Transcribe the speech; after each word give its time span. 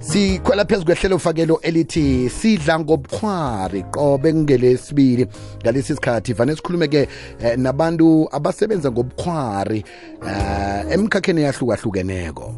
sikhwela 0.00 0.64
phezu 0.64 0.84
kwehlelo 0.84 1.18
fakelo 1.18 1.60
elithi 1.60 2.30
sidla 2.30 2.80
ngobukhwari 2.80 3.82
qobe 3.82 4.32
kungelesibili 4.32 5.26
ngalesi 5.62 5.94
sikhathi 5.94 6.32
vane 6.32 6.56
sikhulume-ke 6.56 7.08
eh, 7.42 7.58
nabantu 7.58 8.28
abasebenza 8.32 8.90
ngobukhwari 8.90 9.84
eh, 10.28 10.92
emkhakheni 10.92 11.42
yahlukahlukeneko 11.42 12.54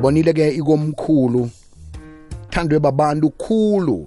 bonile-ke 0.00 0.48
ikomkhulu 0.48 1.50
thandwe 2.50 2.78
babantu 2.78 3.30
khulu 3.30 4.06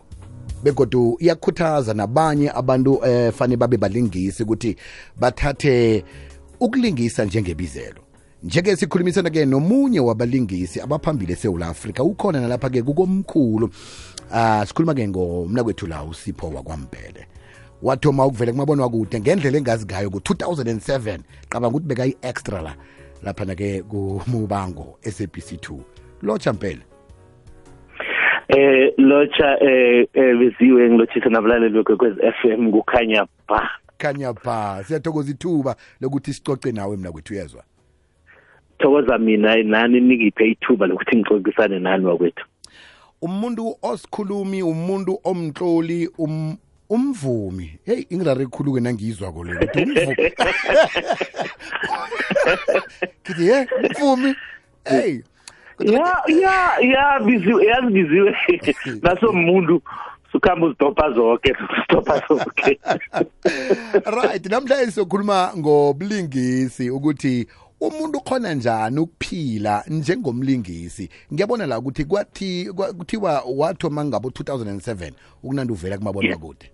begodu 0.64 1.18
iyakhuthaza 1.20 1.94
nabanye 1.94 2.52
abantu 2.52 3.06
eh 3.06 3.34
fane 3.34 3.58
babe 3.58 3.78
balingisi 3.78 4.44
ukuthi 4.44 4.76
bathathe 5.20 6.04
ukulingisa 6.60 7.26
njengebizelo 7.26 8.02
njeke 8.46 8.76
sikhulumisana-ke 8.76 9.46
nomunye 9.46 10.00
wabalingisi 10.00 10.82
abaphambili 10.82 11.34
esewula 11.34 11.68
afrika 11.68 12.04
ukhona 12.04 12.42
nalapha-ke 12.42 12.82
kukomkhulu 12.82 13.66
uh, 13.66 14.38
ah, 14.38 14.66
sikhuluma-ke 14.66 15.08
ngomna 15.08 15.64
kwethu 15.64 15.88
la 15.88 16.04
usipho 16.04 16.50
wakwambele 16.50 17.28
wathoma 17.82 18.26
ukuvele 18.26 18.52
kumabona 18.52 18.84
wakude 18.84 19.20
ngendlela 19.20 19.58
engazi 19.58 19.86
ngayo 19.86 20.10
ku-2007 20.10 21.20
qabanga 21.50 21.68
ukuthi 21.68 21.88
beka 21.88 22.06
i-extra 22.06 22.62
la 22.62 22.76
laphana-ke 23.24 23.84
kumubango 23.84 24.98
sabc 25.02 25.52
2 25.52 25.80
lotsha 26.22 26.54
mpela 26.54 26.82
eh 28.48 28.94
lotsha 28.98 29.58
eh, 29.62 30.08
eh 30.14 30.38
biziwe 30.38 30.90
ngilotshisa 30.90 31.30
nabalaleli 31.30 31.74
bekwekwez 31.74 32.14
f 32.22 32.46
m 32.46 32.72
kukhanya 32.72 33.26
ba 33.48 33.70
kanya 33.98 34.34
ba 34.34 34.84
siyathokoza 34.84 35.32
ithuba 35.32 35.76
lokuthi 36.02 36.34
sicoce 36.34 36.72
nawe 36.72 36.98
mina 36.98 37.12
kwethu 37.12 37.34
uyezwa. 37.34 37.64
Thokoza 38.80 39.18
mina 39.18 39.64
nani 39.64 40.02
nikiphe 40.02 40.48
ithuba 40.48 40.88
lokuthi 40.88 41.16
ngixoxisane 41.18 41.80
nani 41.80 42.06
wakwethu? 42.06 42.46
Umuntu 43.22 43.76
osikhulumi 43.82 44.64
umuntu 44.64 45.20
omtloli 45.24 46.10
um 46.18 46.58
umvumi. 46.90 47.80
Hey 47.86 48.06
ingirare 48.10 48.44
ikhuluke 48.44 48.80
nangizwa 48.80 49.32
ko 49.32 49.44
lelo 49.44 49.60
ukuthi 49.60 49.84
umvumi. 49.84 50.16
Kithi 53.24 53.48
ye 53.48 53.68
umvumi? 53.82 54.36
Hey 54.86 55.22
ya 55.80 56.24
ya 56.28 56.80
ya 56.82 57.20
biziwe 57.20 57.66
yazi 57.66 57.88
biziwe 57.96 58.36
naso 59.02 59.30
umuntu 59.30 59.82
sukhamba 60.32 60.68
uzidopha 60.68 61.12
zonke 61.12 61.56
uzidopha 61.70 62.22
zonke 62.28 62.80
right 64.22 64.46
namhlanje 64.46 64.86
sizokhuluma 64.86 65.52
ngobulingisi 65.58 66.90
ukuthi 66.90 67.48
umuntu 67.82 68.20
khona 68.20 68.54
njani 68.54 69.00
ukuphila 69.00 69.84
njengomlingisi? 69.88 71.10
Ngiyabona 71.34 71.66
la 71.66 71.80
ukuthi 71.80 72.06
kwathi 72.06 72.70
kuthiwa 72.98 73.44
wathoma 73.58 74.06
ngabo 74.06 74.30
2007 74.30 75.12
ukunandi 75.44 75.74
uvela 75.74 75.98
kumabona 75.98 76.38
kude 76.38 76.72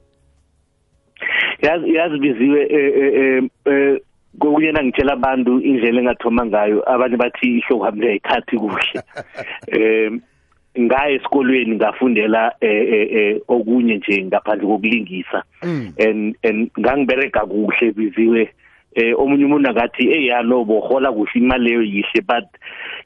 yazi 1.62 1.94
yazi 1.94 2.18
biziwe 2.18 2.62
eh 2.70 3.44
eh 3.66 4.02
kokunye 4.40 4.72
nangitshela 4.72 5.14
abantu 5.14 5.60
indlela 5.60 6.02
engathoma 6.02 6.46
ngayo 6.46 6.90
abanye 6.92 7.18
bathi 7.18 7.58
ihlobo 7.58 7.84
hamba 7.84 8.08
ayikhathi 8.08 8.58
kuhle. 8.58 9.02
Eh 9.78 10.12
ngaye 10.80 11.16
esikolweni 11.16 11.76
ngafundela 11.76 12.56
eh 12.62 13.08
eh 13.12 13.42
okunye 13.48 13.98
nje 13.98 14.24
ngaphandle 14.26 14.68
kokulingisa. 14.68 15.44
And 15.62 16.36
and 16.44 16.72
ngangibereka 16.80 17.46
kuhle 17.46 17.92
biziwe 17.92 18.50
eh 18.96 19.14
omunye 19.20 19.46
umuntu 19.46 19.70
akathi 19.70 20.08
hey 20.08 20.26
yalo 20.28 20.66
bohola 20.66 21.12
kuhle 21.12 21.32
imali 21.36 21.64
leyo 21.64 21.82
yihle 21.82 22.22
but 22.28 22.48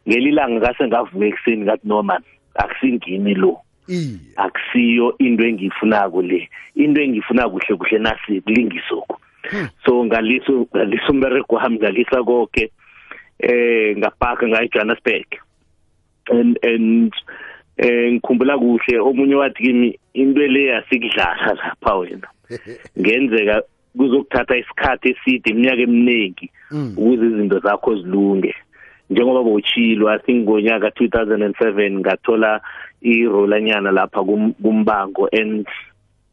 ngelilanga 0.07 0.59
ngase 0.59 0.87
ngavuka 0.87 1.25
ekseni 1.25 1.63
ngathi 1.65 1.87
no 1.87 2.03
man 2.03 2.23
akusingini 2.55 3.33
lo. 3.33 3.61
Akusiyo 4.35 5.15
into 5.19 5.45
engiyifunako 5.45 6.21
le. 6.21 6.49
Into 6.75 7.01
engifuna 7.01 7.49
kuhle 7.49 7.77
kuhle 7.77 7.99
nasi 7.99 8.41
kulingisoko 8.41 9.19
so 9.85 10.05
ngaliso 10.05 10.67
ngaliso 10.75 11.11
umbereko 11.11 11.55
wami 11.55 11.77
ngalisa 11.77 12.23
konke 12.23 12.71
eh 13.39 13.97
ngapaka 13.97 14.47
ngayi 14.47 14.69
Johannesburg. 14.69 15.27
And 16.29 16.57
and 16.63 17.13
eh 17.77 18.11
ngikhumbula 18.11 18.57
kuhle 18.57 18.99
omunye 18.99 19.35
wathi 19.35 19.63
kimi 19.63 19.99
into 20.13 20.41
le 20.41 20.65
yasikudlala 20.65 21.53
lapha 21.53 21.95
wena. 21.95 22.27
Ngenzeka 22.99 23.61
kuzokuthatha 23.97 24.57
isikhathi 24.57 25.09
eside 25.09 25.49
iminyaka 25.49 25.81
eminingi 25.81 26.51
ukuze 26.97 27.25
izinto 27.25 27.59
zakho 27.59 27.95
zilunge. 27.95 28.55
Njengoba 29.09 29.43
bochilo 29.43 30.09
i 30.09 30.19
think 30.19 30.43
ngonyaka 30.49 30.87
2007 30.87 31.99
ngathola 31.99 32.61
irolanyana 33.01 33.91
lapha 33.91 34.23
kumbango 34.61 35.29
and 35.31 35.67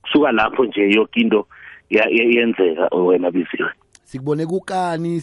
kusuka 0.02 0.32
lapho 0.32 0.64
nje 0.64 0.90
yonke 0.90 1.20
into 1.20 1.46
yenzeka 1.90 2.88
wena 2.96 3.30
biziwe 3.30 3.70
sikubone 4.04 4.46
kukani? 4.46 5.22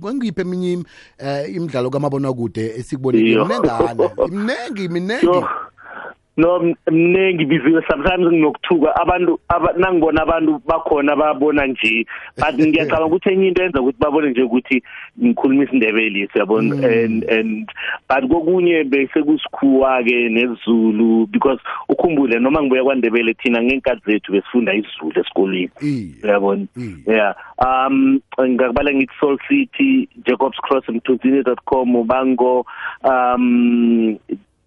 Ngengiphe 0.00 0.40
eminye 0.40 0.84
eh 1.18 1.54
imidlalo 1.54 1.90
kamabona 1.90 2.32
kude 2.32 2.66
esikubone 2.78 3.18
imnengana 3.18 4.10
imnengi 4.26 4.88
minengi. 4.94 5.44
No 6.36 6.74
mnengi 6.90 7.44
biziwe 7.44 7.82
sometimes 7.90 8.32
nginokuthuka 8.32 8.96
abantu 8.96 9.40
nangibona 9.76 10.22
abantu 10.22 10.60
bakhona 10.66 11.16
babona 11.16 11.66
nje. 11.66 12.06
But 12.36 12.54
ngiyacabanga 12.54 13.06
ukuthi 13.06 13.28
enye 13.32 13.48
into 13.48 13.62
yenza 13.62 13.80
ukuthi 13.80 13.98
babone 14.00 14.30
nje 14.30 14.42
ukuthi 14.42 14.82
ngikhuluma 15.22 15.64
isindebele 15.64 16.28
siyabona? 16.32 16.74
And 16.74 17.24
and 17.24 17.68
but 18.08 18.24
kokunye 18.30 18.84
bese 18.84 19.22
kusikhuwa 19.22 20.02
ke 20.04 20.28
nezulu 20.28 21.26
because 21.30 21.60
ukhumbule 21.88 22.38
noma 22.40 22.62
ngibuya 22.62 22.84
kwaNdebele 22.84 23.34
thina 23.34 23.62
ngenkathi 23.62 24.02
zethu 24.06 24.32
besifunda 24.32 24.74
isizulu 24.74 25.20
esikoleni 25.20 25.70
uyabona? 26.24 26.66
Yeah. 27.06 27.34
Um 27.58 28.20
ngakubala 28.40 28.94
ngithi 28.94 29.12
Soul 29.20 29.38
City 29.48 30.08
Jacobs 30.24 30.56
Cross 30.60 30.88
mthunzini.com 30.88 31.96
ubango 31.96 32.66
um 33.04 34.16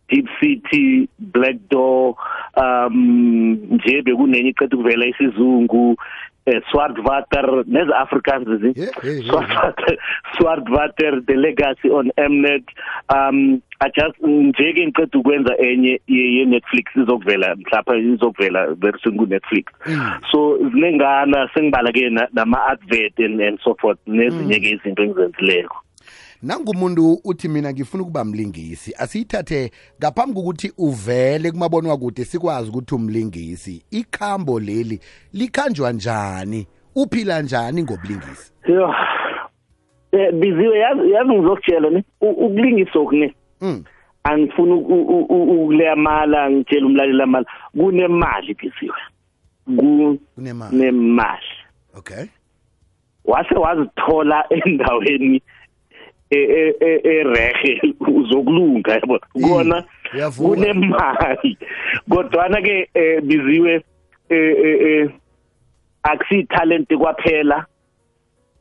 Deep 0.09 0.27
City 0.39 1.09
Black 1.19 1.57
Door 1.69 2.15
um 2.57 3.57
nje 3.71 4.01
bekunenye 4.01 4.49
iqedwe 4.49 4.77
kuvela 4.77 5.05
isizungu 5.05 5.95
eh, 6.45 6.61
Swartwater 6.71 7.63
neze 7.67 7.93
Africans 7.93 8.47
zi 8.61 8.71
Yeah, 8.75 8.91
yeah, 9.03 9.13
yeah. 9.17 9.29
Swartwater 9.31 9.97
Swartwater 10.37 11.21
the 11.25 11.33
legacy 11.35 11.89
on 11.89 12.11
Mnet. 12.17 12.63
Um 13.09 13.61
I 13.81 13.89
just 13.89 14.19
nje 14.21 14.73
ke 14.73 14.85
ngiqeda 14.87 15.19
ukwenza 15.19 15.57
enye 15.57 15.99
ye 16.07 16.23
ye 16.37 16.45
Netflix 16.45 16.85
izokuvela 16.95 17.55
mhlapha 17.55 17.95
izokuvela 17.97 18.75
very 18.75 18.99
soon 19.03 19.17
ku 19.17 19.25
Netflix 19.25 19.65
so 20.31 20.57
zinengana 20.71 21.49
sengibala 21.53 21.91
ke 21.91 22.09
na- 22.09 22.27
nama 22.33 22.57
advert 22.71 23.19
and, 23.19 23.41
and 23.41 23.59
so 23.63 23.75
forth 23.81 23.99
nezinye 24.07 24.59
ke 24.59 24.69
izinto 24.77 25.03
engizenzileko. 25.03 25.75
Nangumuntu 26.41 27.19
uthi 27.23 27.47
mina 27.47 27.73
ngifuna 27.73 28.03
ukuba 28.03 28.25
mlingisi 28.25 28.93
asiyithathe 28.97 29.71
ngaphambi 29.99 30.33
kokuthi 30.33 30.73
uvele 30.77 31.51
kumabonwa 31.51 31.97
kude 31.97 32.25
sikwazi 32.25 32.69
ukuthi 32.69 32.95
umlingisi. 32.95 33.85
Ikhambo 33.91 34.59
leli 34.59 34.99
likhanjwa 35.33 35.91
njani? 35.91 36.67
Uphila 36.95 37.41
njani 37.41 37.83
ngobulingisi? 37.83 38.51
Yo. 38.67 38.93
Eh 40.11 40.33
biziwe 40.33 40.79
yazi 40.79 41.11
yazi 41.11 41.29
ngizokutshela 41.33 42.03
u- 42.21 42.29
ukulingisa 42.29 42.99
okune 42.99 43.35
mm. 43.61 43.83
angifuni 44.23 44.71
uku- 44.73 44.93
u- 44.93 45.25
u- 45.29 45.63
ukuleya 45.63 45.95
mala 45.95 46.49
ngitshela 46.51 46.85
umlaleli 46.85 47.21
amala. 47.21 47.45
Kunemali 47.77 48.53
biziwe. 48.53 48.97
Kunemali. 50.35 51.45
Okay. 51.97 52.25
Wase 53.25 53.55
wazithola 53.55 54.45
endaweni 54.65 55.41
erehe 56.31 57.81
uzokulunga 58.07 58.93
yabo 58.99 59.19
uyavuka. 60.13 60.49
kunemali 60.49 61.57
kodwa 62.09 62.49
ke 62.61 62.89
biziwe 63.23 63.73
eh, 64.29 64.55
eh, 64.63 64.81
eh, 64.81 65.09
akusi 66.03 66.43
talent 66.43 66.93
kwaphela 66.97 67.65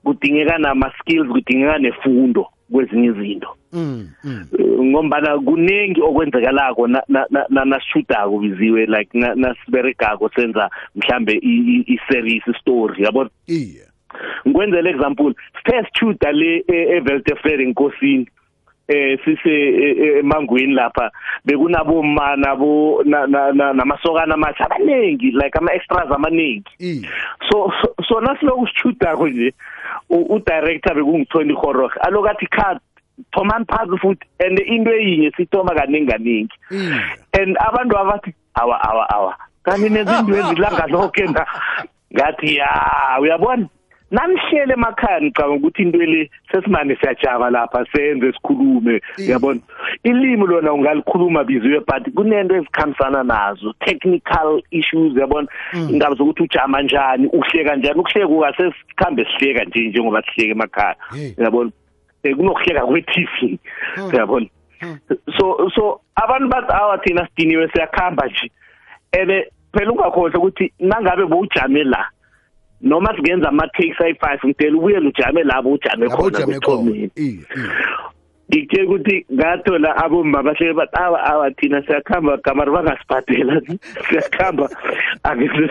kudingeka 0.05 0.58
nama 0.58 0.93
skills 1.00 1.28
kudingeka 1.28 1.78
nefundo 1.78 2.46
kwezinye 2.72 3.06
izinto 3.08 3.49
mm. 3.72 4.08
mm. 4.25 4.46
Ngombana 4.82 5.38
kunengi 5.38 6.02
okwenzekalako 6.02 6.87
na- 6.87 7.02
na- 7.08 7.26
na- 7.31 7.46
na- 7.49 7.64
nasishudako 7.64 8.38
biziwe 8.38 8.87
like 8.87 9.19
na- 9.19 9.34
nasiberegako 9.34 10.31
senza 10.34 10.70
mhlambe 10.94 11.32
i-series 11.87 12.43
story 12.60 13.05
yabo 13.05 13.28
iye 13.46 13.87
ngikwenzela 14.46 14.90
example 14.90 15.34
sithe 15.64 15.84
sithuda 15.84 16.32
le 16.32 16.64
e- 16.69 16.96
eveltefer 16.96 17.61
enkosini 17.61 18.28
eh 18.88 19.19
sise 19.25 19.50
e- 19.50 19.96
e- 20.05 20.19
emangweni 20.19 20.75
lapha 20.75 21.11
bekunaboma 21.44 22.37
nabo 22.37 23.02
na- 23.05 23.26
na- 23.26 23.52
na- 23.52 23.72
namasokana 23.72 24.34
amasha 24.34 24.64
abaningi 24.64 25.31
like 25.31 25.58
ama 25.58 25.72
extras 25.75 26.11
amaningi 26.11 26.64
iye 26.78 27.08
so 27.50 27.72
so- 27.82 27.94
so 28.08 28.20
nasiloku 28.20 28.66
sithuda 28.69 29.14
nje 29.14 29.52
u 30.11 30.17
u- 30.34 30.38
director 30.46 30.94
bekungithoni 30.94 31.52
horror 31.52 31.90
alokathi 32.00 32.46
cut 32.46 32.78
thomani 33.32 33.64
phansi 33.64 33.96
futhi 33.99 34.26
and 34.46 34.58
into 34.67 34.90
eyinye 34.93 35.31
sithoma 35.37 35.75
kaningi 35.75 36.06
kaningi 36.12 36.52
Mm. 36.70 37.00
and 37.40 37.56
abantu 37.69 37.99
abathi 37.99 38.34
awa 38.55 38.81
awa 38.90 39.10
awa 39.10 39.37
kanti 39.62 39.88
nezinto 39.88 40.37
ezilanga 40.38 40.87
lonke 40.87 41.25
na? 41.26 41.46
Ngathi 42.14 42.56
ya 42.56 42.69
uyabona? 43.20 43.67
Nanihlele 44.11 44.73
emakhaya 44.73 45.21
ngicabanga 45.21 45.56
ukuthi 45.56 45.83
into 45.83 45.99
le 45.99 46.31
sesimane 46.53 46.97
siyajama 46.97 47.51
lapha 47.51 47.87
senze 47.93 48.33
sikhulume 48.33 49.01
Mm. 49.19 49.25
uyabona 49.29 49.61
ilimi 50.03 50.47
lona 50.47 50.73
ungalikhuluma 50.73 51.45
biziwe 51.45 51.81
but 51.81 52.15
kunento 52.15 52.55
ezikhambisana 52.56 53.23
nazo 53.23 53.73
technical 53.81 54.62
issues 54.71 55.12
uyabona 55.17 55.49
Mm. 55.73 55.89
indaba 55.91 56.15
zokuthi 56.15 56.43
ujama 56.43 56.83
njani 56.83 57.27
uhleka 57.27 57.77
njani 57.77 58.01
ukuhleka 58.01 58.29
ukasesikhambe 58.29 59.25
sihleka 59.39 59.65
nje 59.65 59.89
njengoba 59.89 60.23
sihleka 60.23 60.53
emakhaya 60.53 60.97
Hey. 61.15 61.33
uyabona 61.39 61.71
Eh, 62.23 62.37
kunokuhleka 62.37 62.87
kwe-TV 62.87 63.59
Hmm. 63.95 64.09
uyabona 64.09 64.47
so 65.39 65.71
so 65.75 66.01
abantu 66.15 66.49
bathi 66.49 66.73
awa 66.73 66.99
thina 66.99 67.27
sidiniwe 67.29 67.69
siyakhamba 67.69 68.27
nje 68.27 68.51
ebe 69.12 69.51
phela 69.73 69.93
ungakhohlwa 69.93 70.39
ukuthi 70.39 70.73
nangabe 70.81 71.25
bowujame 71.27 71.85
la 71.85 72.09
noma 72.84 73.14
singenza 73.16 73.48
ama-takes 73.48 74.00
ayi-five 74.00 74.40
ngidela 74.44 74.76
ubuyele 74.78 75.08
ujame 75.08 75.42
labo 75.42 75.72
ujame 75.72 76.06
Lapho 76.06 76.16
khona 76.16 76.38
ujame 76.38 76.60
khona. 76.60 76.60
kuthomeni 76.60 77.10
Iye, 77.16 77.26
iye. 77.31 77.38
ngikutshela 78.50 78.84
ukuthi 78.88 79.26
ngathola 79.32 79.96
abomma 79.96 80.42
bahlele 80.42 80.75
bathi 80.75 80.96
awa 80.96 81.19
awa 81.25 81.50
thina 81.50 81.82
siyakhamba 81.86 82.36
gamari 82.36 82.70
bangasibhadela 82.70 83.60
siyakhamba. 84.08 84.69
Angeke 85.25 85.70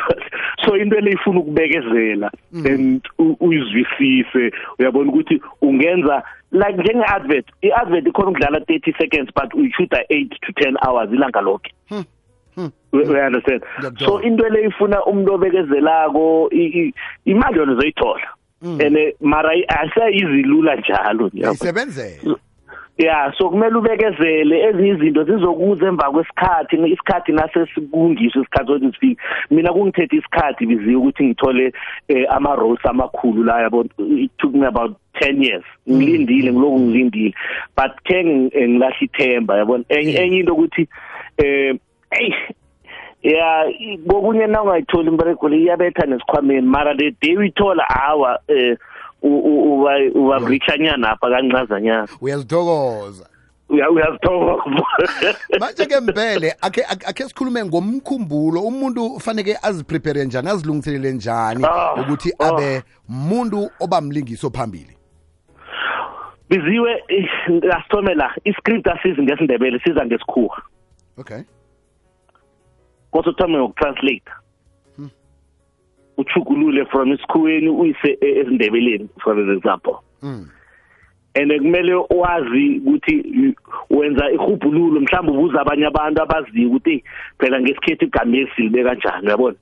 so 0.66 0.76
into 0.76 1.00
le 1.00 1.12
ifuna 1.12 1.40
ukubekezela 1.40 2.32
and 2.52 3.02
u- 3.20 3.38
uyizwisise 3.40 4.52
uyabona 4.80 5.10
ukuthi 5.12 5.42
ungenza 5.62 6.24
like 6.52 6.78
njenge-advert 6.78 7.46
i-advert 7.62 8.08
ikhona 8.08 8.30
ukudlala 8.30 8.60
30 8.60 8.98
seconds 8.98 9.30
but 9.36 9.54
uyishuta 9.54 9.98
8 10.10 10.30
to 10.42 10.52
10 10.52 10.76
hours 10.88 11.12
ilanga 11.14 11.42
lonke 11.42 11.72
We- 11.92 12.04
we 12.92 13.20
understand. 13.26 13.62
So 14.00 14.18
into 14.20 14.44
le 14.50 14.68
ifuna 14.68 15.06
umuntu 15.06 15.34
obekezelako 15.34 16.50
imali 17.26 17.58
yona 17.58 17.72
uzoyithola. 17.74 18.28
And 18.62 18.98
eh, 18.98 19.14
mara 19.22 19.50
asayizilula 19.68 20.76
njalo? 20.76 21.30
Yayisebenzela. 21.34 22.36
ya 22.98 23.34
so 23.38 23.50
kumele 23.50 23.76
ubekezele 23.76 24.60
ezinye 24.64 24.90
izinto 24.90 25.24
zizokuza 25.24 25.88
emva 25.88 26.12
kwesikhathi 26.12 26.76
isikhathi 26.76 27.32
nase 27.32 27.66
sikungisho 27.76 28.42
isikhathi 28.42 28.68
sokuthi 28.68 28.92
sifike. 28.94 29.22
Mina 29.52 29.74
kungithethe 29.74 30.16
isikhathi 30.16 30.66
biziwe 30.66 30.96
ukuthi 30.96 31.24
ngithole 31.24 31.74
eh, 32.08 32.26
ama 32.30 32.56
roles 32.56 32.86
amakhulu 32.86 33.44
la 33.44 33.62
yabo 33.62 33.86
it 34.00 34.32
took 34.38 34.54
me 34.54 34.68
about 34.68 34.96
10 35.22 35.44
years. 35.44 35.64
Ngilindile 35.90 36.52
ngiloku 36.54 36.80
ngilindile. 36.80 37.34
But 37.76 37.92
ke 38.04 38.24
ngi- 38.24 38.68
ngilahla 38.70 38.96
ithemba 39.02 39.58
yabona? 39.58 39.84
Enye 39.90 40.40
into 40.40 40.54
ukuthi 40.54 40.88
eh 41.38 41.76
hey 42.18 42.34
ya 43.24 43.66
i- 43.80 43.98
kokunye 43.98 44.48
na 44.48 44.62
ungayitholi 44.62 45.08
imbereko 45.10 45.50
le 45.50 45.58
iyabetha 45.58 46.06
nesikhwameni 46.06 46.62
mara 46.68 46.96
the 46.96 47.12
day 47.22 47.38
uyithola 47.38 47.84
hawa 47.84 48.40
eh 48.48 48.78
u- 49.22 49.40
u- 49.40 49.80
uba 49.82 49.92
uba 50.16 50.50
richanyana 50.50 51.12
apha 51.12 51.30
kancazanyana. 51.30 52.08
Uyazithokoza. 52.22 53.30
uya 53.70 53.90
uyazithokoza 53.90 54.84
manje 55.60 55.86
ke 55.86 56.00
mbele 56.00 56.56
akhe 56.62 56.84
akhe 56.84 57.24
sikhulume 57.24 57.66
ngomkhumbulo 57.66 58.62
umuntu 58.62 59.06
ufaneke 59.06 59.58
aziprepare 59.64 60.26
njani 60.26 60.50
azilungiselele 60.50 61.12
njani 61.12 61.66
Ah, 61.66 61.94
ukuthi 62.02 62.34
ah. 62.40 62.48
abe 62.48 62.84
umuntu 63.10 63.70
obamlingiso 63.80 64.50
phambili? 64.50 64.98
Biziwe 66.50 67.04
eh, 67.08 67.30
asithome 67.78 68.14
la 68.14 68.32
iscript 68.44 68.88
asizi 68.88 69.22
ngesindebele 69.22 69.80
siza 69.80 70.06
ngesikhuwa. 70.06 70.62
Okay. 71.18 71.42
Kose 73.14 73.30
uthome 73.30 73.58
ngokutranslate 73.58 74.32
uchugulule 76.18 76.86
from 76.86 77.14
isikhuweni 77.14 77.70
uyise 77.70 78.18
esindebeleni 78.22 79.10
for 79.24 79.40
example. 79.40 79.98
Mm. 80.22 80.48
and 81.36 81.52
kumele 81.52 81.94
wazi 81.94 82.82
ukuthi 82.86 83.56
wenza 83.90 84.32
ihubhululo 84.32 85.02
mhlawumbe 85.02 85.32
ubuza 85.32 85.62
abanye 85.62 85.86
abantu 85.86 86.22
abaziyo 86.22 86.70
ukuthi 86.70 87.04
phela 87.40 87.62
ngesikhethu 87.62 88.06
igama 88.06 88.48
silibeka 88.56 88.90
kanjani 88.90 89.28
uyabona? 89.28 89.56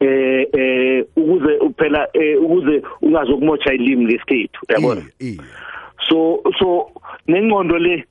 Eh 0.00 0.46
eh 0.52 1.04
ukuze 1.16 1.58
phela 1.76 2.08
eh, 2.12 2.42
ukuze 2.42 2.82
ungazokumotsha 3.02 3.74
ilimi 3.74 4.06
lesikhethu 4.06 4.60
uyabona? 4.68 5.02
So 6.08 6.42
so 6.58 6.90
nengqondo 7.28 7.78
le 7.78 8.04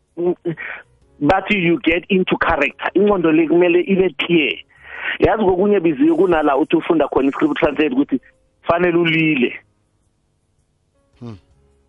bathi 1.21 1.63
you 1.63 1.79
get 1.83 2.05
into 2.09 2.37
character. 2.37 2.89
Ingqondo 2.95 3.31
le 3.31 3.47
kumele 3.47 3.81
ibe 3.81 4.09
clear. 4.17 4.53
Yazi 5.19 5.43
kokunye 5.43 5.79
biziwe 5.79 6.15
kunala 6.15 6.57
uthi 6.57 6.75
ufunda 6.75 7.07
khona 7.07 7.29
iscript 7.29 7.57
translate 7.57 7.93
ukuthi 7.93 8.19
fanele 8.67 8.97
ulile. 8.97 9.53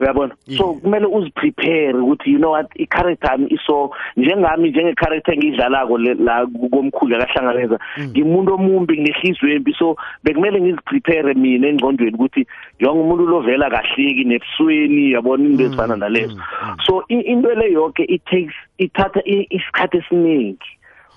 Uyabona? 0.02 0.34
So 0.56 0.74
kumele 0.74 1.06
uziprepare 1.06 1.94
ukuthi 1.94 2.30
you 2.32 2.38
know 2.38 2.50
what 2.52 2.66
i-character 2.76 3.30
yami 3.30 3.46
iso 3.50 3.90
njengami 4.16 4.70
njenge-character 4.70 5.34
engiyidlalako 5.34 5.98
la 5.98 6.46
komkhulu 6.46 7.12
yakahlanganeza 7.14 7.78
ngimuntu 8.00 8.54
omumbi 8.54 8.98
nginehliziyo 9.00 9.52
embi. 9.56 9.74
So 9.78 9.96
bekumele 10.24 10.60
ngiziprepare 10.60 11.34
mina 11.34 11.68
engqondweni 11.68 12.14
ukuthi 12.14 12.46
njengomuntu 12.80 13.26
lovela 13.26 13.70
kahleki 13.70 14.24
nebusweni 14.24 15.12
yabona 15.12 15.44
into 15.44 15.64
ezifana 15.64 15.96
nalezo. 15.96 16.36
So 16.86 17.04
i- 17.08 17.20
into 17.32 17.48
le 17.54 17.72
yonke 17.72 18.04
it 18.08 18.24
takes 18.24 18.54
ithatha 18.78 19.20
isikhathi 19.24 19.96
esiningi. 19.98 20.58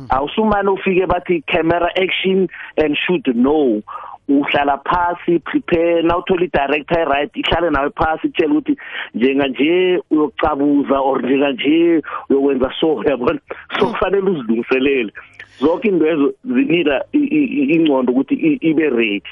Awusumane 0.10 0.70
ufike 0.70 1.06
bathi 1.08 1.42
camera 1.48 1.90
action 1.96 2.48
and 2.78 2.98
shoot 2.98 3.26
no. 3.36 3.82
Uhlala 4.30 4.78
phasi 4.78 5.40
prepare 5.40 6.02
nawuthola 6.02 6.46
i-director 6.46 7.00
e-right 7.00 7.36
ihlale 7.38 7.70
nawe 7.70 7.90
phasi 7.90 8.28
kutshela 8.28 8.54
ukuthi 8.54 8.78
njenganje 9.14 10.02
uyokucabuza 10.12 11.00
or 11.00 11.22
njenganje 11.24 12.02
uyokwenza 12.30 12.72
so 12.80 13.04
yabona 13.04 13.40
so 13.80 13.88
kufanele 13.88 14.30
uzilungiselele. 14.30 15.14
Zonke 15.60 15.88
into 15.88 16.08
ezo 16.08 16.34
zinida 16.46 17.06
i- 17.14 17.18
i- 17.18 17.46
i- 17.62 17.74
ingcondo 17.76 18.14
ukuthi 18.14 18.36
i- 18.36 18.60
ibe 18.62 18.90
ready. 18.90 19.24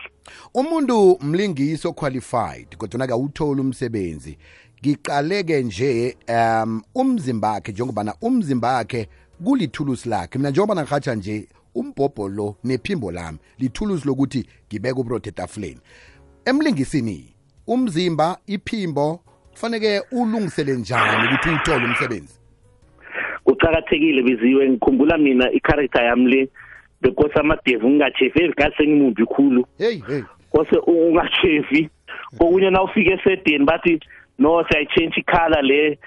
Umuntu 0.53 1.17
mlingiso 1.21 1.93
qualified 1.93 2.77
kodwa 2.77 3.07
ke 3.07 3.13
awuthola 3.13 3.61
umsebenzi 3.61 4.37
ngiqaleke 4.81 5.63
nje 5.63 6.17
um 6.29 6.81
umzimba 6.95 7.51
wakhe 7.51 7.71
njengobana 7.71 8.13
umzimba 8.21 8.73
wakhe 8.73 9.07
kulithulusi 9.45 10.09
lakhe. 10.09 10.37
Mina 10.37 10.49
njengoba 10.49 10.75
ngihatsha 10.75 11.15
nje 11.15 11.47
umbhobho 11.75 12.29
lo 12.29 12.55
nephimbo 12.63 13.11
lami 13.11 13.37
lithulusi 13.59 14.07
lokuthi 14.07 14.45
ngibeke 14.67 14.99
ubrot 14.99 15.27
etafuleni. 15.27 15.79
Emlingisini 16.45 17.33
umzimba 17.67 18.37
iphimbo 18.47 19.19
kufaneke 19.51 20.01
ulungisele 20.11 20.73
njani 20.73 21.27
ukuthi 21.27 21.49
uwuthole 21.49 21.85
umsebenzi? 21.85 22.39
Kuqakathekile 23.43 24.23
biziwe 24.23 24.69
ngikhumbula 24.69 25.17
mina 25.17 25.51
i-character 25.51 26.03
yami 26.03 26.31
le 26.31 26.49
bekose 27.01 27.39
amadevu 27.39 27.89
ngingachefi 27.89 28.39
elikhathi 28.39 28.77
sengimumbi 28.77 29.25
khulu. 29.25 29.65
Hey 29.77 30.01
hey. 30.07 30.21
Kose 30.51 30.77
ungachefi 30.87 31.89
kokunye 32.37 32.69
na 32.69 32.83
ufike 32.83 33.11
esedeni 33.11 33.65
bathi 33.65 33.99
no 34.39 34.65
siyayichange 34.69 35.19
ikhala 35.19 35.61
le 35.61 35.99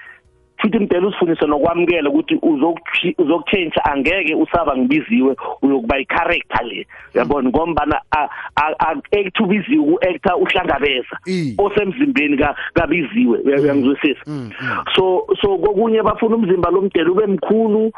futhi 0.61 0.79
mdela 0.79 1.07
usifundise 1.07 1.45
nokwamukela 1.45 2.09
ukuthi 2.09 2.35
uzokuchi- 2.35 3.15
uzokuchange 3.17 3.71
angeke 3.83 4.35
usaba 4.35 4.77
ngibiziwe 4.77 5.35
uyokuba 5.61 5.99
i-character 5.99 6.63
le. 6.65 6.87
Uyabona? 7.15 7.49
Ngombana 7.49 8.01
a- 8.11 8.29
a- 8.55 8.75
a-act 8.79 9.39
ubiziwe 9.39 9.83
ku-actor 9.85 10.35
uhlangabeza 10.41 11.15
Iye. 11.25 11.53
osemzimbeni 11.57 12.37
ka- 12.37 12.55
kabiziwe. 12.73 13.39
Uya- 13.45 13.61
uyangizwisisa 13.61 14.21
Mm, 14.27 14.49
mm. 14.61 14.83
so 14.95 15.27
so 15.41 15.57
kokunye 15.57 16.01
bafuna 16.03 16.35
umzimba 16.35 16.69
lomdela 16.71 17.11
ube 17.11 17.25
mkhulu 17.27 17.91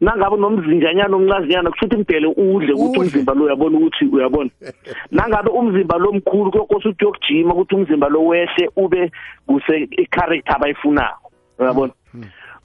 nangabe 0.00 0.36
nomzinjanyana 0.36 1.16
omncazinyana 1.16 1.70
kushuthi 1.70 1.96
mdele 1.96 2.26
udle 2.26 2.72
ukuthi 2.72 2.98
Udle. 2.98 3.00
umzimba 3.00 3.34
lo 3.34 3.44
uyabona 3.44 3.78
ukuthi 3.78 4.04
uyabona? 4.04 4.50
Nangabe 5.12 5.50
umzimba 5.50 5.98
lo 5.98 6.12
mkhulu 6.12 6.50
kokose 6.50 6.88
ukuthi 6.88 7.04
uyokujima 7.04 7.54
ukuthi 7.54 7.74
umzimba 7.74 8.08
lo 8.08 8.24
wehle 8.26 8.68
ube 8.76 9.10
kuse 9.46 9.88
i-character 9.90 10.56
abayifunako 10.56 11.23
uyabona? 11.58 11.92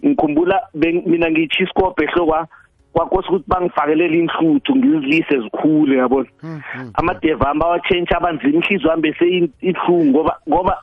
Ngikhumbula 0.05 0.61
mina 0.73 1.31
ngiyitshi 1.31 1.63
isikobhe 1.63 2.03
ehlokwa 2.03 2.47
kwakose 2.93 3.27
ukuthi 3.27 3.45
bangifakelele 3.47 4.17
inhluthu 4.19 4.75
ngizilise 4.75 5.39
zikhule 5.39 5.97
yabona 5.97 6.29
amadeva 6.93 7.49
ami 7.49 7.59
bawachange 7.59 8.15
abanzima 8.15 8.53
inhliziyo 8.53 8.89
yami 8.89 9.01
bese 9.01 9.25
ibuhlungu 9.61 10.09
ngoba 10.09 10.33
ngoba 10.49 10.73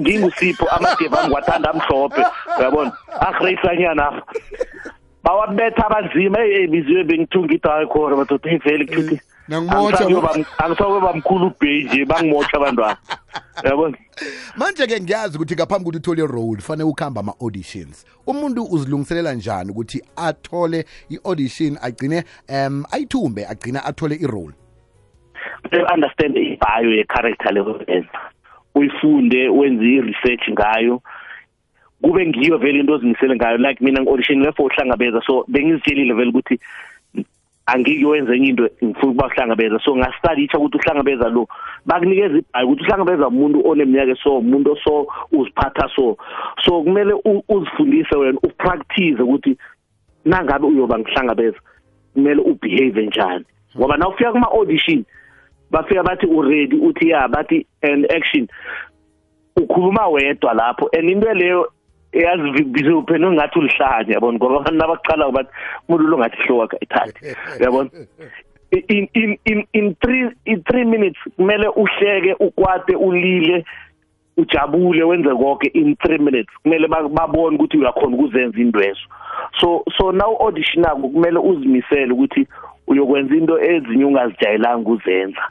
ngingusipho 0.00 0.66
amadeva 0.76 1.18
ami 1.18 1.28
ngiwathanda 1.28 1.70
amhlophe 1.70 2.22
uyabona? 2.58 2.92
Ahreyisanyana 3.20 4.06
apha 4.08 4.22
bawabetha 5.24 5.86
abanzima 5.86 6.38
hey 6.38 6.66
biziwe 6.66 7.04
bengithunga 7.04 7.54
idayi 7.54 7.86
khona 7.86 8.16
badoda 8.16 8.50
hey 8.50 8.58
vele 8.58 8.84
kuthi 8.86 9.20
Nangimotsha. 9.48 10.04
angisakuba 10.58 11.12
mkhulu 11.12 11.46
ubhey 11.46 11.84
nje 11.84 12.04
bangimotsha 12.04 12.56
abantwana. 12.56 12.96
Yabona 13.64 13.96
manje-ke 14.56 15.00
ngiyazi 15.00 15.36
ukuthi 15.36 15.54
ngaphambi 15.54 15.84
kokuthi 15.84 15.98
uthole 15.98 16.22
i-role 16.22 16.60
fanele 16.60 16.88
ukuhamba 16.88 17.20
ama-auditions. 17.20 18.06
Umuntu 18.26 18.64
uzilungiselela 18.70 19.34
njani 19.34 19.70
ukuthi 19.70 20.02
athole 20.16 20.84
i-audition 21.10 21.78
agcine 21.82 22.24
um 22.48 22.84
ayithumbe 22.90 23.46
agcine 23.46 23.78
athole 23.84 24.14
i-role? 24.14 24.54
Understand 25.94 26.36
ibhayo 26.36 26.90
ye-character 26.90 27.52
leyo 27.52 27.84
yenza 27.88 28.18
uyifunde 28.74 29.48
wenze 29.48 29.84
i-research 29.84 30.48
ngayo. 30.50 31.02
Kube 32.02 32.26
ngiyo 32.26 32.58
vele 32.58 32.80
into 32.80 32.92
ozimisele 32.92 33.36
ngayo 33.36 33.56
like 33.56 33.84
mina 33.84 34.00
ngi-audition 34.00 34.52
for 34.52 34.66
uhlangabeza 34.66 35.22
so 35.26 35.44
bengizitshelile 35.48 36.14
vele 36.14 36.30
ukuthi 36.30 36.60
angikuyenza 37.66 38.34
enye 38.34 38.48
into 38.48 38.68
ngifuna 38.84 39.12
ukuba 39.12 39.26
uhlangabeza. 39.26 39.78
So 39.84 39.96
ngastudisha 39.96 40.58
ukuthi 40.58 40.78
uhlangabeza 40.78 41.28
lo. 41.28 41.48
Bakunikeza 41.86 42.38
ibhayi 42.38 42.66
ukuthi 42.66 42.82
uhlangabeza 42.82 43.28
umuntu 43.28 43.68
oneminyaka 43.68 44.14
so 44.22 44.38
umuntu 44.38 44.76
so 44.84 45.06
uziphatha 45.32 45.88
so. 45.96 46.16
So 46.64 46.82
kumele 46.82 47.14
uzifundise 47.48 48.16
wena 48.16 48.38
upractice 48.42 49.22
ukuthi 49.22 49.56
nangabe 50.24 50.66
uyoba 50.66 50.98
ngihlangabeza 50.98 51.58
kumele 52.14 52.40
ubehave 52.42 53.06
njani. 53.06 53.44
Ngoba 53.76 53.96
na 53.96 54.08
ufika 54.08 54.32
kuma 54.32 54.50
audition 54.50 55.04
bafika 55.70 56.02
bathi 56.02 56.26
uready 56.26 56.76
uthi 56.76 57.08
ya 57.08 57.28
bathi 57.28 57.66
and 57.82 58.12
action. 58.12 58.48
Ukhuluma 59.56 60.08
wedwa 60.08 60.54
lapho 60.54 60.88
and 60.92 61.10
into 61.10 61.34
leyo 61.34 61.72
yazi 62.12 62.64
bizophela 62.64 63.28
ungathi 63.28 63.58
ulihlanya 63.58 64.14
yabona? 64.14 64.38
Ngoba 64.38 64.56
abantu 64.56 64.78
nabaqala 64.78 65.30
bathi 65.32 65.50
umuntu 65.88 66.08
lo 66.08 66.18
ngathi 66.18 66.36
hlowa 66.42 66.68
kayithathe 66.68 67.36
yabona 67.60 67.90
in 68.88 69.08
in 69.14 69.38
in 69.44 69.66
in 69.72 69.94
3 70.00 70.32
in 70.46 70.58
3 70.62 70.84
minutes 70.84 71.20
kumele 71.36 71.68
uhleke 71.68 72.34
ukwate 72.34 72.96
ulile 72.96 73.64
ujabule 74.36 75.04
wenze 75.04 75.28
konke 75.34 75.66
in 75.74 75.94
3 75.94 76.18
minutes. 76.18 76.48
Kumele 76.62 76.88
babone 76.88 77.56
ukuthi 77.56 77.78
uyakhona 77.78 78.16
ukuzenza 78.16 78.60
indwezo 78.60 79.00
so 79.60 79.84
so 79.98 80.12
now 80.12 80.36
auditionako 80.36 81.08
kumele 81.08 81.38
uzimisele 81.38 82.12
ukuthi 82.12 82.46
uyokwenza 82.86 83.34
into 83.34 83.60
ezinye 83.60 84.04
ungazijayelanga 84.04 84.90
uzenza 84.90 85.42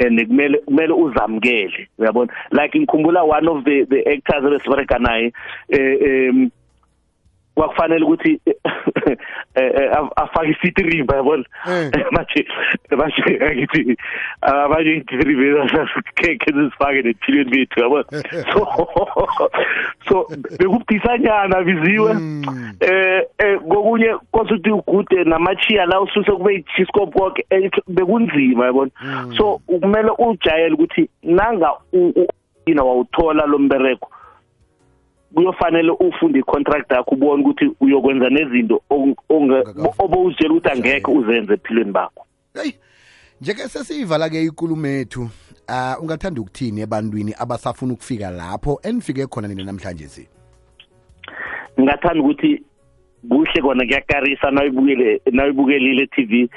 and 0.00 0.18
kumele 0.18 0.58
kumele 0.66 0.92
uzamkele 0.92 1.88
uyabona? 1.98 2.32
Like 2.50 2.74
ngikhumbula 2.78 3.24
one 3.24 3.48
of 3.48 3.64
the 3.64 3.84
the 3.88 4.06
actors 4.10 4.44
ebesibereka 4.44 4.98
naye 4.98 5.32
eh 5.68 6.30
um 6.30 6.50
kwakufanele 7.54 8.04
ukuthi 8.04 8.40
eh, 9.06 9.16
eh, 9.54 9.98
afake 10.16 10.50
isitrimba 10.50 11.16
yabona? 11.16 11.44
Eh. 11.68 11.90
manje 12.12 12.46
manje 12.96 13.54
ngithi 13.54 13.96
abanye 14.40 14.92
itribe 14.96 15.68
keke 16.14 16.52
zifake 16.52 17.02
nethilweni 17.02 17.50
bethu 17.50 17.80
yabona? 17.80 18.04
So 18.52 18.88
so 20.08 20.26
bekubudisanyana 20.58 21.62
biziwe. 21.62 22.12
Mm. 22.12 22.44
eh 23.38 23.58
kokunye 23.68 24.16
kosuthi 24.32 24.70
ugude 24.70 25.24
namachiya 25.24 25.86
la 25.86 26.00
ususe 26.00 26.32
kube 26.32 26.54
ichiscope 26.54 27.44
eh, 27.50 27.70
bekunzima 27.88 28.66
yabona? 28.66 28.90
So 29.36 29.60
kumele 29.66 30.10
ujayele 30.18 30.74
ukuthi 30.74 31.08
nanga 31.22 31.70
ina 32.66 32.82
wawuthola 32.82 33.46
lo 33.46 33.58
mbereko 33.58 34.08
kuyofanele 35.34 35.90
ufunde 35.90 36.38
icontract 36.38 36.90
yakho 36.92 37.14
ubone 37.14 37.42
ukuthi 37.42 37.70
uyokwenza 37.80 38.28
nezinto 38.30 38.82
obowuzitshela 39.98 40.54
ukuthi 40.54 40.70
angeke 40.70 41.10
uzenze 41.10 41.54
ephilweni 41.54 41.92
bakho. 41.92 42.26
Hey 42.54 42.72
njeke 43.42 43.68
sesiyivala 43.68 44.28
ke 44.30 44.44
ikulumo 44.44 44.86
yethu 44.86 45.28
ah 45.68 45.96
ungathanda 46.00 46.40
ukuthini 46.40 46.80
ebantwini 46.80 47.34
abasafuna 47.38 47.92
ukufika 47.92 48.30
lapho 48.30 48.80
enifike 48.82 49.26
khona 49.26 49.48
nina 49.48 49.64
namhlanje 49.64 50.08
si? 50.08 50.28
Ngingathanda 51.80 52.20
ukuthi 52.20 52.62
kuhle 53.28 53.62
kona 53.62 53.84
kuyakarisa 53.84 54.50
nawuyibukele 54.50 55.22
nawuyibukelile 55.32 56.06
TV 56.06 56.48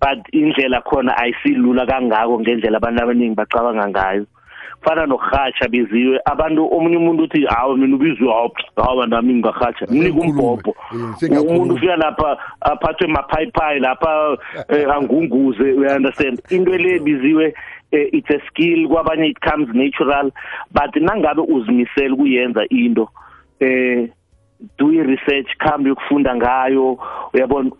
but 0.00 0.18
indlela 0.32 0.80
khona 0.80 1.16
ayisilula 1.16 1.86
kangako 1.86 2.40
ngendlela 2.40 2.76
abantu 2.76 3.02
abaningi 3.02 3.34
bacabanga 3.34 3.88
ngayo. 3.88 4.26
Fana 4.84 5.06
nokuhatsha 5.06 5.68
biziwe 5.68 6.20
abantu 6.24 6.74
omunye 6.76 6.96
umuntu 6.96 7.22
uthi 7.24 7.44
hawo 7.46 7.76
mina 7.76 7.96
ubizwe 7.96 8.28
hawo 8.28 8.52
hawo 8.76 9.06
nami 9.06 9.34
ngingahatsha 9.34 9.86
mnika 9.90 10.20
umbhobho 10.20 10.74
Eh, 10.94 11.14
sengiyakhuluma. 11.16 11.56
umuntu 11.56 11.74
ufika 11.74 11.96
lapha 11.96 12.36
aphathwe 12.60 13.06
maphayipayi 13.06 13.80
lapha 13.80 14.36
eh, 14.68 14.88
angunguze 14.96 15.68
you 15.68 15.86
understand 15.96 16.40
into 16.50 16.70
le 16.78 16.98
biziwe 16.98 17.54
eh, 17.92 18.08
it's 18.12 18.30
a 18.30 18.38
skill 18.48 18.88
kwabanye 18.88 19.26
it 19.30 19.40
comes 19.40 19.68
natural. 19.74 20.30
But 20.72 20.94
nangabe 21.02 21.42
uzimisela 21.42 22.16
kuyenza 22.16 22.64
into 22.70 23.08
eh 23.60 24.08
do 24.78 24.92
i-research 24.92 25.56
khambe 25.58 25.88
yokufunda 25.88 26.36
ngayo 26.36 26.98
uyabona? 27.34 27.70
u- 27.70 27.72
u- 27.72 27.78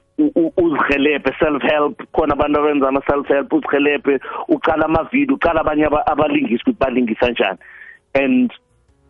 uzihelebhe 0.57 1.33
self 1.39 1.63
help 1.63 2.03
khona 2.13 2.33
abantu 2.35 2.59
abenza 2.61 2.89
ama 2.89 3.03
self 3.11 3.29
help 3.29 3.53
uzihelebhe 3.53 4.21
uqala 4.49 4.85
amavideo 4.85 5.35
uqala 5.37 5.61
abanye 5.61 5.85
aba- 5.87 6.07
abalingisi 6.07 6.63
ukuthi 6.63 6.77
balingisa 6.81 7.31
njani. 7.31 7.59
And 8.15 8.53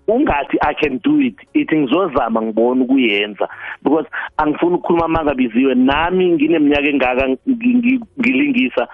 ungathi 0.08 0.58
i 0.62 0.74
can 0.74 0.98
do 1.02 1.20
it 1.20 1.36
ithi 1.54 1.76
ngizozama 1.76 2.42
ngibona 2.42 2.84
ukuyenza. 2.84 3.48
Because 3.82 4.06
angifuni 4.36 4.74
ukukhuluma 4.74 5.04
amanga 5.04 5.34
biziwe 5.34 5.74
nami 5.74 6.32
ngineminyaka 6.32 6.88
engaka 6.88 7.26
ngi- 7.28 7.74
ngi- 7.76 8.00
ngilingisa. 8.20 8.88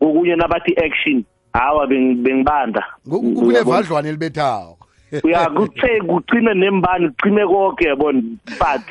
Okunye 0.00 0.36
nabathi 0.36 0.74
action 0.76 1.24
hawa 1.52 1.86
beng- 1.86 2.22
bengibanda. 2.22 2.84
Uyabona? 3.06 3.40
kunevadlwane 3.40 4.08
elibethawo 4.08 4.78
uya 5.24 5.50
kuthe 5.50 6.00
kucime 6.00 6.54
nembani 6.54 7.08
kucime 7.08 7.46
konke 7.46 7.84
yabona? 7.88 8.22
But 8.58 8.82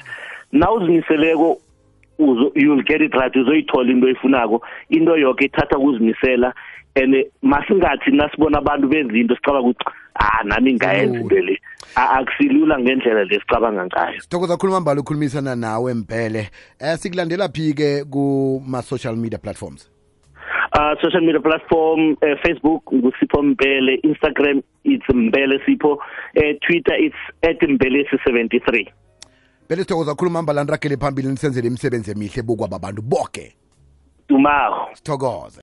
nawuzimiseleko 0.52 1.58
uzo 2.20 2.52
you'll 2.56 2.84
get 2.84 3.02
it 3.02 3.14
right 3.14 3.36
uzoyithola 3.36 3.92
into 3.92 4.08
oyifunako. 4.08 4.62
Into 4.90 5.12
yonke 5.18 5.46
ithatha 5.46 5.78
ukuzimisela 5.78 6.54
and 6.96 7.16
masingathi 7.44 8.12
nasibona 8.12 8.58
abantu 8.58 8.88
benza 8.88 9.14
into 9.18 9.36
sicabanga 9.36 9.68
ukuthi 9.70 9.86
ah 10.16 10.44
nami 10.44 10.74
ngayenza 10.74 11.20
into 11.20 11.36
le 11.36 11.60
A- 11.96 12.20
akusilula 12.20 12.80
ngendlela 12.80 13.24
lesicabanga 13.24 13.86
ngayo. 13.86 14.20
Sithokoza 14.22 14.58
khuluma 14.58 14.80
mbala 14.80 15.02
ukhulumisana 15.02 15.56
nawe 15.56 15.94
mpele. 15.94 16.50
Eh 16.80 16.98
sikulandela 16.98 17.50
phi-ke 17.50 18.04
kuma-social 18.10 19.16
media 19.16 19.38
platforms? 19.40 19.90
Uh 20.74 20.96
social 21.02 21.22
media 21.22 21.40
platform 21.40 22.12
uh, 22.22 22.36
Facebook 22.44 22.84
ngusipho 22.94 23.42
Mpele 23.44 23.96
Instagram 24.04 24.62
it's 24.84 25.06
Mpele 25.10 25.60
Sipho 25.66 25.94
uh, 25.94 26.54
Twitter 26.62 26.96
it's 27.00 27.16
@mbelesi73 27.44 28.88
phela 29.68 29.82
sithokoza 29.82 30.16
khuluma 30.16 30.42
mbala 30.42 30.64
niragele 30.64 30.98
phambili 30.98 31.28
nisenzele 31.28 31.68
imisebenzi 31.68 32.12
emihle 32.12 32.42
bokwaba 32.42 32.80
bantu 32.80 33.02
boke. 33.02 33.56
Tumago 34.28 34.88
sithokoze. 34.94 35.56